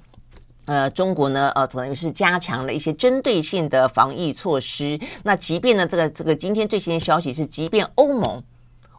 [0.68, 5.00] 呃，中国呢，呃，等于是加强了一些针对性的防疫措施。
[5.24, 8.44] 那即便呢，这个这个今天最新的消息是，即便欧盟，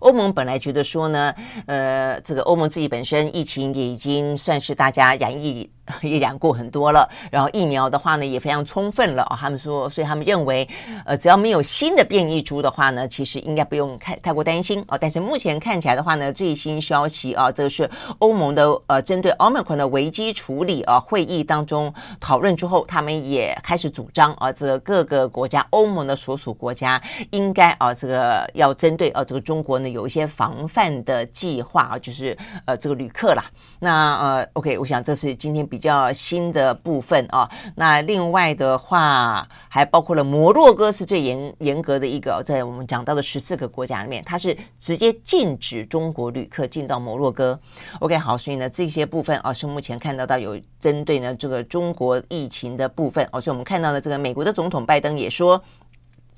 [0.01, 1.35] 欧盟本来觉得说呢，
[1.67, 5.71] 呃，这个欧盟自己本身疫情也已经算是大家染疫。
[6.03, 9.37] 也染过很多了，然后疫苗的话呢也非常充分了啊。
[9.41, 10.69] 他们说，所以他们认为，
[11.05, 14.99] 呃，只要没有新的变异株的话呢，其实应该不用太太过担心啊。
[14.99, 33.45] 但是目前看起来的话呢，最新消息啊，这是欧盟的呃针对 Omicron 的危机处理啊会议当中讨论之后，他们也开始主张啊，这个各个国家欧盟的所属国家应该啊这个要针对啊这个中国呢有一些防范的计划啊，就是呃这个旅客啦。
[33.79, 35.78] 那呃 OK，我想这是今天比。
[35.79, 47.57] 比较新的部分啊，那另外的话还包括了摩洛哥是最严严格的一个，在我们讲到的十四个国家里面，它是直接禁止中国旅客进到摩洛哥。
[48.01, 55.63] OK，好，所以呢这些部分啊是目前看到到有针对呢这个中国疫情的部分，而且我们看到的这个美国的总统拜登也说。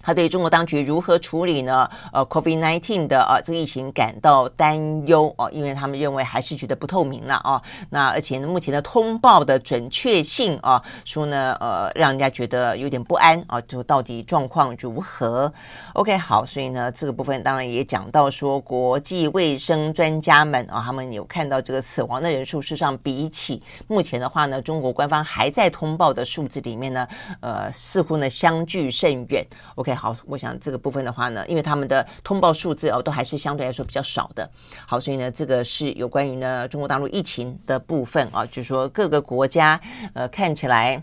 [0.03, 1.89] 他对中国当局如何处理呢？
[2.13, 7.63] 呃，Covid nineteen 的啊这个疫情感到担忧哦，因为他们认为还是觉得不透明了啊。
[7.91, 13.61] 那而且呢，目前的通报的准确性啊，说呢，呃，让人家觉得有点不安啊。
[13.63, 15.53] 就到底状况如何
[15.93, 27.07] ？OK，好，所以呢，这个部分当然也讲到说，国际卫生专家们啊，他们有看到这个死亡的人数，事实上比起目前的话呢，中国官方还在通报的数字里面呢，
[27.41, 29.47] 呃，似乎呢相距甚远。
[29.75, 29.90] OK。
[29.95, 34.49] 好，我想这个部分的话呢，因为他们的通报数字哦，都还是相对来说比较少的。
[34.87, 39.81] 好，所以呢，这个是有关于呢中国大陆疫情的部分啊，就是说各个国家
[40.15, 41.03] 呃看起来，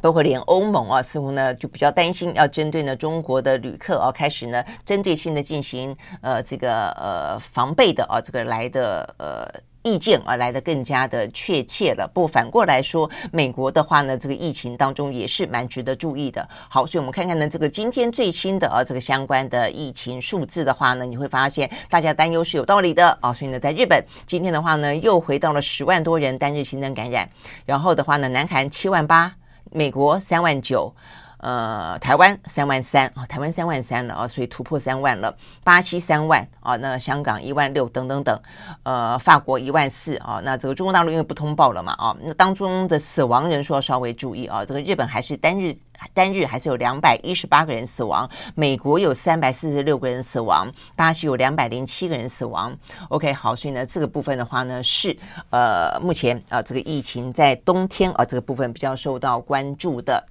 [0.00, 9.71] 包括连欧盟啊，似乎呢就比较担心，要针对呢中国的旅客啊，开始呢针对性的进行呃这个呃防备的啊，这个来的呃。
[9.82, 12.10] 意见而来的更加的确切了。
[12.12, 16.48] 不反过来说，美国的话呢，这个疫情当中也是蛮值得注意的。
[16.68, 23.32] 好，所以我们看看呢，这个今天最新的啊，这个相关的疫情数字的话呢，你会发现大家担忧是有道理的啊。
[23.32, 27.28] 所以呢，在日本今天的话呢，又回到了十万多人单日新增感染，
[27.66, 29.34] 然后的话呢，南韩七万八，
[29.70, 30.94] 美国三万九。
[31.42, 35.36] 呃，台湾三万三啊，台湾三万三了啊，所以突破三万了。
[35.64, 38.40] 巴西三万啊，那香港一万六等等等，
[38.84, 45.76] 呃，法国一万四啊，那这个中国大陆因为不通报了嘛啊，那当中的死亡人数要稍微注意啊，这个日本还是单日
[46.14, 52.72] 单日还是有两百一十八个人死亡，美国有三百四十六个人死亡，巴西有两百零七个人死亡。
[53.08, 55.16] OK，好，所以呢，这个部分的话呢是
[55.50, 60.24] 呃，目前啊，这个疫情在冬天啊这个部分比较受到关注的。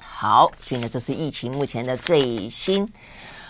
[0.00, 2.88] 好，所以呢，这是疫情目前的最新。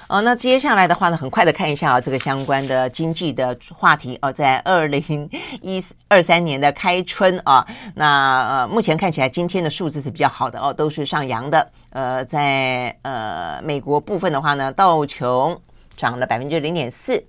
[0.09, 5.29] 哦，那接下来的话呢，很快的看一下啊，这个相关的经济的话题哦，在二零
[5.63, 11.71] 一二三年的开春啊，那呃，目前看起来今天的数字是比较好的哦，都是上扬的。
[11.91, 15.59] 呃，在呃美国部分的话呢，道琼
[15.97, 17.25] 涨了百分之零点四，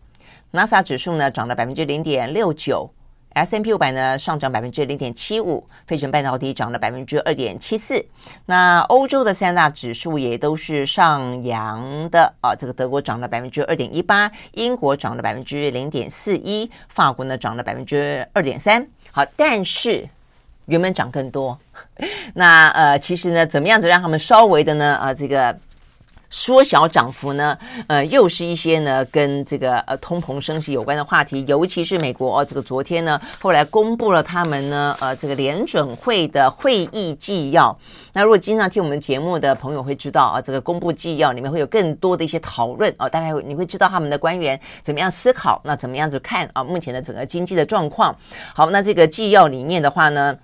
[0.52, 2.89] 纳斯达克指数呢涨了百分之零点六九。
[3.34, 8.04] S&P 五百呢上涨百分之零点七五，费城半导体涨了百分之二点七四。
[8.46, 18.88] 那欧洲的三大指数也都是上扬的啊，这个德国涨了百分之二点一八，英国涨了百分之零点四一，法国呢涨了百分之二点三。
[19.12, 20.08] 好，但是
[20.65, 21.58] 原本涨更多。
[22.36, 24.96] 那呃，其实呢，怎么样子让他们稍微的呢？
[24.96, 25.58] 啊、这个。
[26.34, 27.56] 缩小涨幅呢？
[27.86, 37.78] 呃，又是一些呢跟这个呃通膨升息有关的话题，尤其是美国哦，这个昨天呢后来公布了他们呢呃这个联准会的会议纪要。
[38.13, 48.15] 那如果经常听我们节目的朋友会知道啊，这个公布纪要里面会有更多的一些讨论哦，大概你会知道他们的官员怎么样思考，那怎么样子看啊目前的整个经济的状况。
[48.56, 50.36] 好，那这个纪要里面的话呢？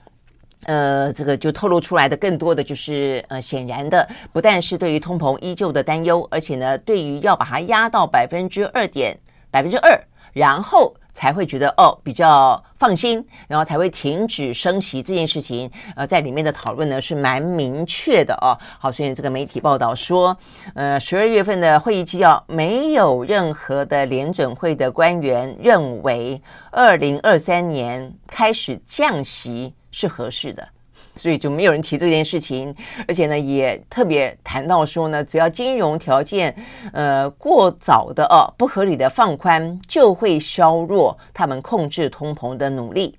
[0.66, 9.18] 呃，这个就透露出来的更多的就是，呃，显然的，不但是对于通膨依旧的担忧，而且呢，对于要把它压到百分之二点
[9.50, 9.98] 百分之二，
[10.34, 18.52] 然后才会觉得哦比较放心，然后才会停止升息这件事情，呃，在里面的讨论呢是蛮明确的哦。
[18.80, 20.38] 好，所以这个媒体报道说，
[20.76, 29.74] 呃，十二月份的会议纪要没有任何的联准会的官员认为，二零二三年开始降息。
[30.00, 30.66] 是合适的，
[31.14, 32.74] 所以就没有人提这件事情。
[33.06, 36.56] 而且呢，也特别谈到说呢，只要金融条件
[36.94, 43.18] 呃过早的哦不合理的放宽，就会削弱他们控制通膨的努力。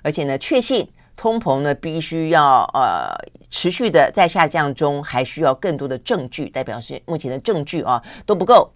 [0.00, 3.12] 而且呢，确信通膨呢必须要呃
[3.50, 8.72] 持续的在下降中，还需要更多的证据，代表是目前的证据啊都不够。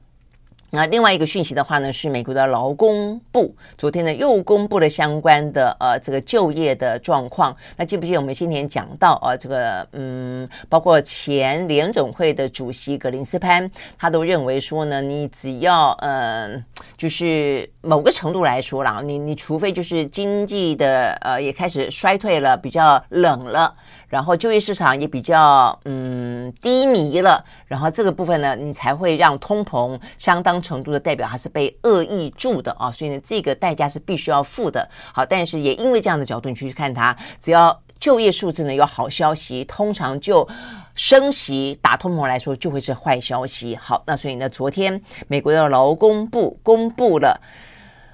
[0.70, 7.57] 那另外一个讯息的话呢，是美国的劳工部昨天呢又公布了相关的呃这个就业的状况。
[7.76, 16.62] 那记不记得我们今天讲到啊这个嗯，包括前联总会的主席格林斯潘，他都认为说呢，你只要嗯、
[16.96, 23.73] 就是某个程度来说啦，你你除非就是经济的呃也开始衰退了，比较冷了。
[24.09, 34.88] 然后就业市场也比较嗯低迷了，然后这个部分呢，你才会让通膨相当程度的代表还是被恶意住的啊，所以呢，这个代价是必须要付的。
[35.13, 40.48] 好，但是也因为这样的角度你去看它，只要就业数字呢有好消息，通常就
[40.94, 43.75] 升息打通膨来说就会是坏消息。
[43.75, 47.40] 好，那所以呢，昨天美国的劳工部公布了。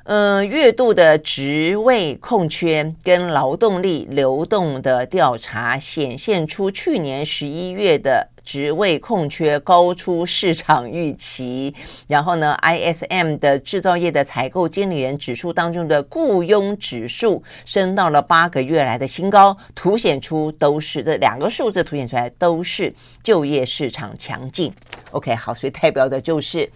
[0.05, 11.73] 嗯，月度的职位空缺跟劳动力流动的调查显现出，去年十一月的职位空缺高出市场预期。
[12.09, 22.93] 然后呢，ISM 的制造业的采购经理人指数当中的雇佣指数升到了八个月来的新高，凸显出都是这两个数字凸显出来都是
[23.23, 24.73] 就业市场强劲。
[25.13, 26.69] OK，好，所以代表的就是。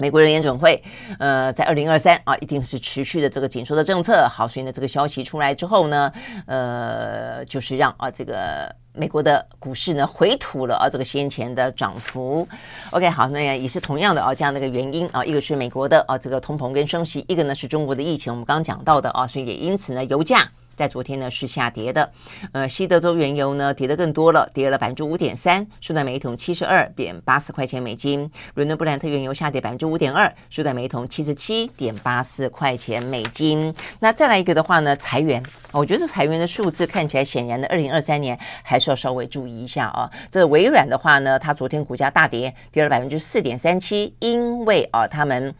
[0.00, 0.82] 美国人联准会，
[1.18, 4.26] 呃，在二零二三啊，一定是持续的这个紧缩的政策。
[4.26, 6.10] 好，所以呢，这个消息出来之后呢，
[6.46, 12.48] 呃，就是让啊，这个美国的股市呢回吐了啊，这个先前的涨幅。
[12.92, 20.50] OK，好，那也是同样的啊，这样的一个原因啊，一个是美国的啊，这个通膨跟升息，一个呢是中国的疫情，我们刚刚讲到的啊，所以也因此呢，油价。
[20.76, 22.10] 在昨天呢是下跌的，
[22.52, 28.30] 呃，西德州原油呢跌得更多了，跌了百分之五点三，收在每桶七十二点八四块钱美金。
[28.54, 33.74] 伦敦布兰特原油下跌百分之五点二，收在每桶七十七点八四块钱美金。
[34.00, 35.42] 那再来一个的话呢，裁员，
[35.72, 40.10] 我觉得裁员的数字看起来显然的，二零二三年还是要稍微注意一下啊。
[40.30, 45.54] 这微软的话呢，它昨天股价大跌，跌了百分之四点三七，因为啊，他们。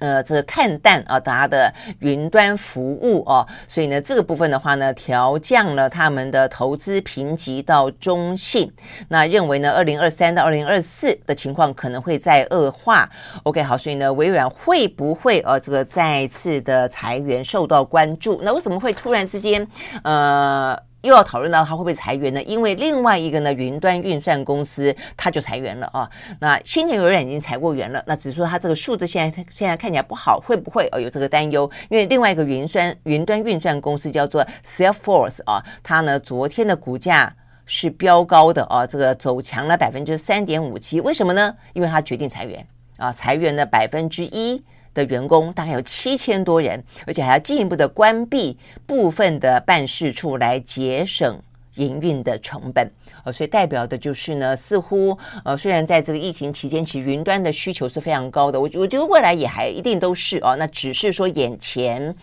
[0.00, 8.70] 呃，这个看淡啊，大家的云端服务哦，所以呢，这个部分的话呢，调降了他们的投资评级到中性。
[9.08, 13.08] 那认为呢，二零二三到二零二四的情况可能会再恶化。
[13.44, 18.40] OK，好，所以呢，微软会不会呃，这个再次的裁员受到关注？
[18.42, 19.64] 那为什么会突然之间
[20.02, 20.76] 呃？
[21.02, 22.42] 又要讨论到它会不会裁员呢？
[22.42, 26.10] 因为另外一个呢，云端运算公司它就裁员了啊。
[26.40, 31.70] 那先前有人已经裁过员了，那只是说它这个数字现在现在看起来不好，会不会哦有这个担忧？
[31.88, 37.34] 因为另外一个云算云端运算公司叫做 Salesforce 啊，它呢昨天的股价
[37.66, 41.00] 是飙高的啊，这个走强了百分之三点五七。
[41.00, 41.54] 为什么呢？
[41.72, 42.66] 因为它决定裁员
[42.98, 44.62] 啊，裁员了百分之一。
[44.94, 51.40] 的员工大概有七千多人，而且还要进一步的关闭部分的办事处来节省
[51.76, 52.90] 营运的成本。
[53.24, 62.14] 呃，所以代表的就是呢，似乎呃，虽然在这个疫情期间，其实云端的需求是非常高的，我我觉得未来也还一定都是哦，那只是说眼前。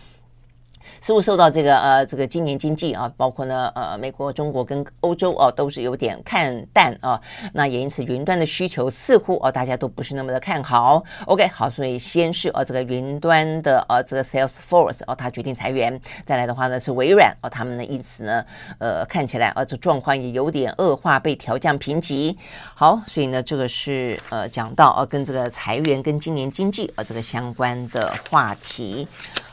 [1.00, 7.20] 似乎受到这个呃这个今年经济啊，包括呢呃美国、中国跟欧洲哦、啊，都是有点看淡啊。
[7.52, 11.02] 那也因此云端的需求似乎哦、啊、大家都不是那么的看好。
[11.26, 16.00] OK 好，所以先是呃、这个云端的呃、这个 Salesforce 哦、啊，他决定裁员。
[16.24, 18.44] 再来的话呢是微软哦、他们呢因此呢
[18.78, 22.36] 呃看起来啊这状况也有点恶化，被调降评级。
[22.74, 29.06] 好，所以呢这个是呃讲到啊跟这个裁员跟今年经济啊这个相关的话题。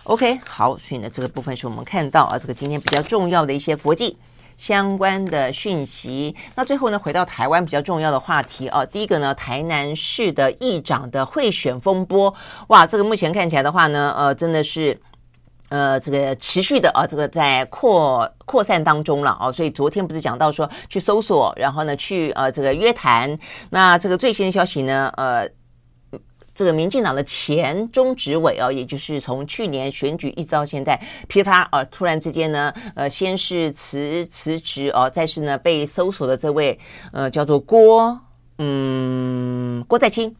[0.06, 4.16] OK，好，所以呢，这个部分是我们看到啊，这个今天比较重要的一些国际
[4.56, 6.36] 相关的讯息。
[6.54, 12.32] 那最后呢，回到台湾比较重要的话题啊，第一个呢，台南市的议长的贿选风波，
[12.68, 14.96] 哇，这个目前看起来的话呢，呃，真的是
[15.70, 23.36] 呃，这个持续的啊，这个在扩扩散当中了啊，所以昨天不是讲到说去搜索，然后呢去呃这个约谈，
[23.72, 25.50] 那这个最新的消息呢，呃。
[26.56, 30.98] 这个民进党的前中执委啊，也就是从去年选举一直到现在，
[31.28, 36.80] 噼里啪啦啊，突然之间呢，呃，先是辞辞职哦，再是呢被搜索的这位
[37.12, 38.18] 呃叫做郭
[38.58, 40.34] 嗯郭在清，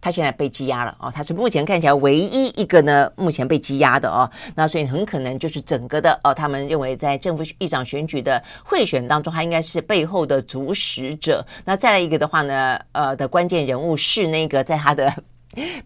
[0.00, 11.46] 他现在被羁押了啊，他是目前看起来唯一一个呢目前被羁押的哦，那所以很可能就是整个的哦，他们认为在政府议长选举的贿选当中，他应该是背后的主使者。
[11.66, 15.12] 那再来一个的话呢，呃的关键人物是那个在他的。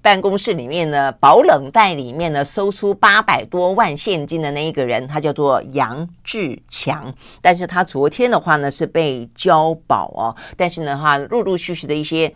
[0.01, 7.15] 办公室里面呢，保冷袋里面呢，搜出八百多万现金的那一个人，他叫做杨志强。
[7.41, 10.37] 但是他昨天的话呢，是被交保哦。
[10.57, 12.35] 但是呢，哈，陆陆续续的一些。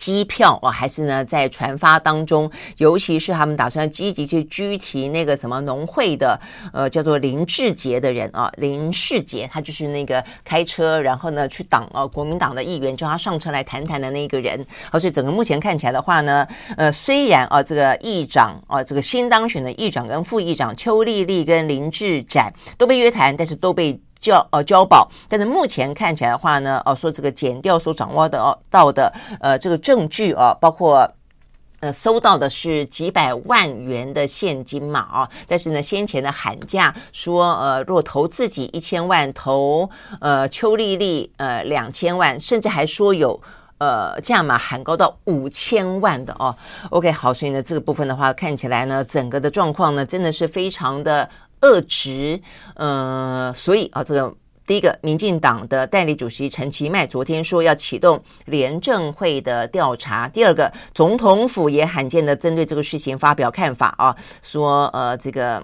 [0.00, 6.40] 机票啊，还是呢在传发当中，尤其是他们打算积极去拘提那个什么农会的，
[6.72, 14.66] 呃，叫做林志杰的人啊，林世杰，他就是那个开车然后呢去挡呃国民党的议员，叫他上车来谈谈的那个人。
[14.90, 16.48] 而所以整个目前看起来的话呢，
[16.78, 24.00] 呃，虽然啊这个议长啊这个新当选的议长跟副议长邱丽丽跟林志展都被约谈，但是都被。
[24.20, 29.10] 交呃交保，但是目前看起来的话呢，哦说这个减掉所掌握的哦到的
[29.40, 31.10] 呃这个证据啊，包括
[31.80, 39.88] 呃搜到的是几百万元的现金嘛啊，但是呢先前的喊价说呃若投自己一千万，投
[40.20, 43.40] 呃邱丽丽呃两千万，甚至还说有
[43.78, 46.54] 呃价码喊高到五千万的哦。
[46.90, 51.26] OK 好，所以呢这个部分的话看起来呢整个的状况呢真的是非常的。
[51.60, 52.40] 遏制，
[52.74, 54.34] 呃，所以啊，这个
[54.66, 60.28] 第一个，民进党的代理主席陈其迈昨天说要启动廉政会的调查。
[60.28, 65.62] 第二个，总统府也罕见的针对这个事情发表看法啊，说呃，这个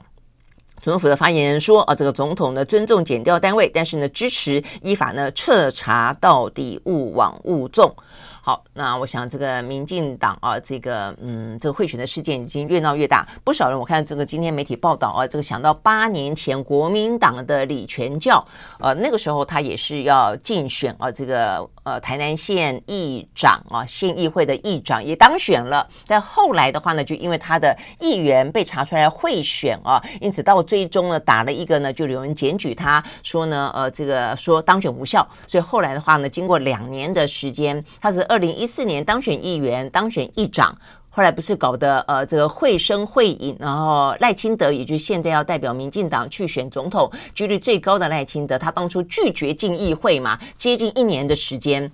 [0.83, 7.95] 总统府的发言人说啊，这个总统呢尊重检调单位，但是呢支持依法呢彻查到底，勿枉勿纵。
[8.47, 18.47] 好，那我想这个民进党啊，这个嗯，这个贿选的事件已经越闹越大，不少人我看这个今天媒体报道啊，这个想到八年前国民党的李全教，
[18.79, 38.36] 呃，那个时候他也是要竞选啊，这个呃台南县议长啊，县议会的议长也当选了，但后来的话呢，就因为他的议员被查出来贿选啊，因此到最终呢打了一个呢，就有人检举他说呢，呃，这个说当选无效，所以后来的话呢，经过两年的时间，他是二。
[38.37, 40.77] 二零一四年当选议员，当选议长，
[41.09, 51.91] 后来不是搞的呃这个会声会影，然后赖清德也就是现在要代表民进党去选总统，几率最高的赖清德，他当初拒绝进议会嘛，接近一年的时间。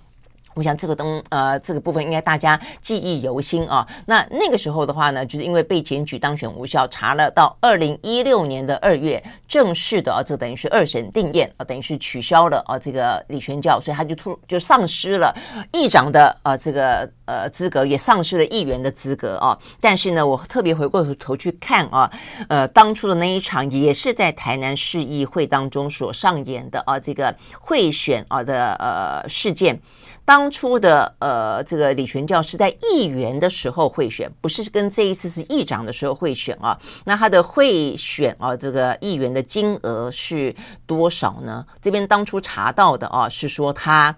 [0.54, 3.86] 我想这个东呃这个部分应该大家记忆犹新啊。
[4.06, 15.34] 那那个时候的话呢，就是因为被检举当选无效，查了到二零一六年的二月正式的啊，这等于是二审定验啊，等于是取消了啊这个李全教，所以他就突就丧失了
[15.72, 19.58] 议长的啊这个呃资格，也丧失了议员的资格啊。
[19.80, 22.10] 但是呢，我特别回过头去看啊，
[22.48, 29.80] 呃当初的那一场也是在台南市议会当中所上演的啊这个贿选啊的呃事件。
[30.32, 36.80] 当初的呃，这个李全教是在议员的时候贿选，不是跟这一次是议长的时候贿选啊。
[37.04, 40.56] 那他的贿选啊，这个议员的金额是
[40.86, 41.66] 多少呢？
[41.82, 44.16] 这边当初查到的啊，是说他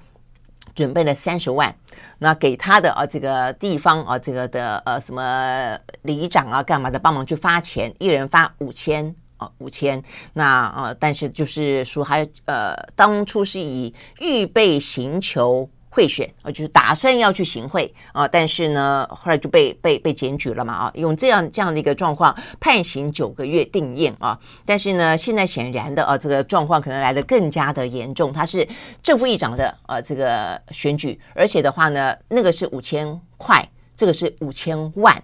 [0.72, 1.74] 准备了三十万，
[2.20, 10.00] 那给他的啊这个地方啊这个的呃什么里长啊干嘛的帮忙去发钱，一人发五千啊五千。
[10.34, 15.68] 那啊，但是就是说还呃当初是以预备行求。
[15.94, 24.36] 贿选啊，就是打算要去行贿啊，但是呢，后来就被被被检举了嘛啊，用这样这样的一个状况判刑九个月定谳啊，
[24.66, 28.66] 但是呢，现在显然的啊，这个状况可能来得更加的严重，他是
[29.04, 33.64] 正副议长的呃、这个选举，而且的话呢，那个是五千块，
[33.96, 35.22] 这个是五千万，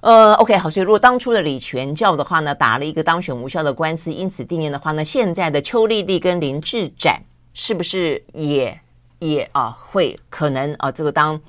[0.00, 7.22] 呃，OK 好，所以如果当初的李全教的话呢，打了一个当选无效的官司，因此定谳的话呢，现在的邱丽丽跟林志展
[7.52, 8.80] 是不是也？
[9.22, 11.40] 也啊会可能啊这个当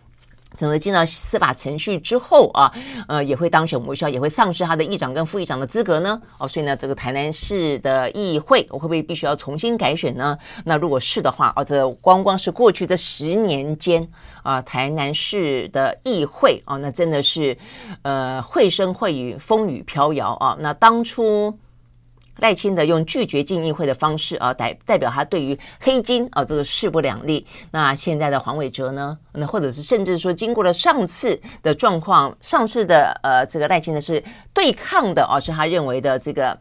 [0.55, 2.71] 整个进到司法程序之后啊
[3.07, 10.37] 呃也会当选无效，也会丧失他的议长跟副议长的资格呢哦，所以呢这个台南市的议会我会不会必须要重新改选呢？
[10.65, 14.07] 那如果是的话啊，这光光是过去这十年间
[14.43, 17.57] 啊台南市的议会啊那真的是
[18.03, 21.57] 呃会声会影风雨飘摇啊那当初。
[22.43, 27.47] 赖清德用拒绝进议会的方式啊，代代表他对于黑金啊这个势不两立。
[27.71, 29.17] 那现在的黄伟哲呢？
[29.31, 34.21] 那或者是甚至说，经过了上次的状况，上次的呃这个赖清德是
[34.53, 36.57] 对抗的啊，是他认为的这个。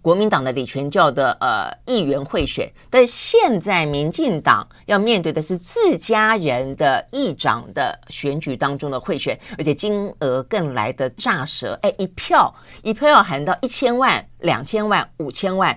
[0.00, 15.76] 国民党的李全教的呃议员贿选，但现在民进党要面对的是自家人的议长的选举当中的贿选，而且金额更来的炸舌，哎，一票一票要喊到一千万、两千万、五千万，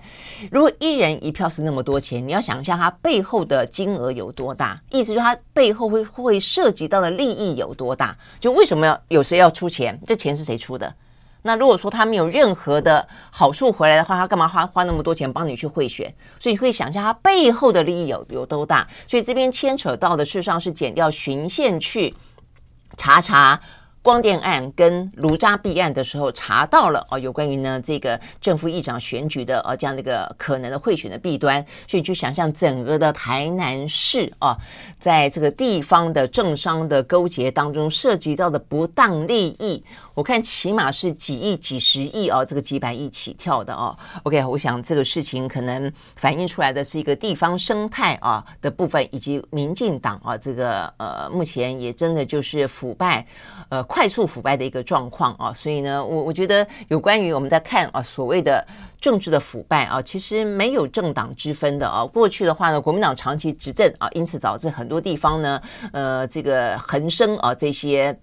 [0.52, 8.18] 如果一人一票是那么多钱，你要想一下他背后的金额有多大，意思就是他背后会会涉及到的利益有多大？
[8.40, 10.00] 就为什么要有谁要出钱？
[10.06, 10.94] 这钱是谁出的？
[11.48, 16.14] 那如果说他没有任何的好处回来的话，他干嘛花花那么多钱帮你去贿选？
[16.42, 18.86] 所以你可以想象他背后的利益有有多大。
[19.08, 22.14] 所以这边牵扯到的事实上是减掉巡线去
[22.98, 23.58] 查查
[24.02, 34.58] 光电案跟卢渣弊案的时候，查到了哦，有关于呢这个正副议长选举的呃这样的一个可能的贿选的弊端，所以去想象整个的台南市啊，
[34.98, 39.84] 在这个地方的政商的勾结当中涉及到的不当利益，
[40.18, 43.96] 我看起码是几亿、几十亿哦，这个几百亿起跳的哦。
[44.24, 53.24] OK，我想这个事情可能反映出来的是一个地方生态啊的部分，以及民进党啊这个呃目前也真的就是腐败。
[53.70, 58.66] 呃，快速腐败的一个状况啊，所以呢，我我觉得有关于我们在看啊，所谓的
[59.00, 62.04] 政治的腐败啊，其实没有政党之分的啊。
[62.04, 65.62] 过去的话呢，国民党长期执政啊，因此导致很多地方呢，
[65.92, 68.18] 呃，这个横生啊这些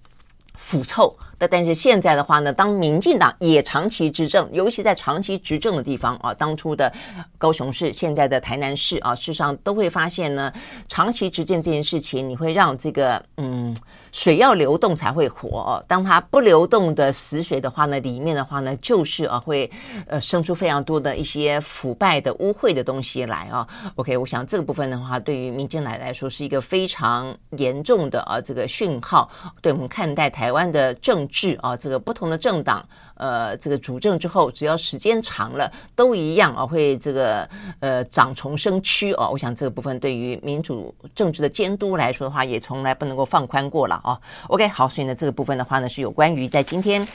[0.55, 1.14] 腐臭。
[1.39, 6.93] 但是现在的话呢，当民进党也长期执政，尤其在长期执政的地方啊，当初的
[7.39, 10.53] 高雄市，现在的台南市啊，事实上都会发现呢，
[10.89, 13.76] 长期执政这件事情，你会让这个嗯，
[14.12, 15.85] 水要流动才会活哦。
[15.87, 19.70] 当它不流动的死水的话呢，里面的话呢，就是啊会
[20.07, 23.66] 呃生出非常多的一些腐败的污秽的东西来啊。
[23.97, 29.30] OK，我想这个部分的话，对于民进党来说是一个非常严重的啊这个讯号，
[29.61, 31.59] 对我们看待台湾的政治。
[31.62, 37.49] 啊，这个不同的政党，呃，这个主政之后，只要时间长了，都一样啊，会这个
[37.81, 39.31] 呃长虫生蛆哦。
[39.33, 44.18] 我想这个部分对于民主政治的监督来说的话，也从来不能够放宽过了啊。
[44.49, 47.07] OK，好，所以呢，这个部分的话呢，是有关于在今天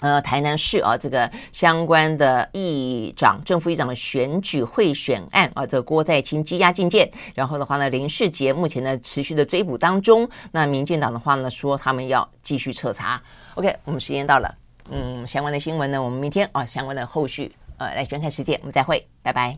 [0.00, 13.22] 呃台南市啊这个相关的议长、正副议长的选举贿选案啊，这个郭在清羁押禁见，然后的话呢，林世杰目前呢持续的追捕当中，那民进党的话呢说他们要继续彻查。
[13.54, 14.54] OK，我们时间到了，
[14.90, 19.54] 嗯，相关的新闻呢，我们明天啊，相关的后续，呃，来观看世界，我们再会，拜拜。